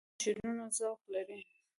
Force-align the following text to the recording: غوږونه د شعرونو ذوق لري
غوږونه 0.03 0.13
د 0.17 0.19
شعرونو 0.23 0.65
ذوق 0.77 0.99
لري 1.13 1.39